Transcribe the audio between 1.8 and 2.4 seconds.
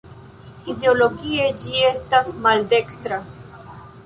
estas